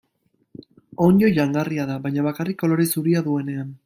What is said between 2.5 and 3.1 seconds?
kolore